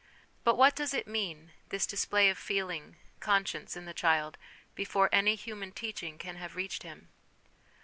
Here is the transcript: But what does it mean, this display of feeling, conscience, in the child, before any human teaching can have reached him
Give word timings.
But 0.43 0.57
what 0.57 0.75
does 0.75 0.95
it 0.95 1.05
mean, 1.05 1.51
this 1.69 1.85
display 1.85 2.31
of 2.31 2.37
feeling, 2.39 2.95
conscience, 3.19 3.77
in 3.77 3.85
the 3.85 3.93
child, 3.93 4.35
before 4.73 5.09
any 5.11 5.35
human 5.35 5.71
teaching 5.71 6.17
can 6.17 6.37
have 6.37 6.55
reached 6.55 6.81
him 6.81 7.09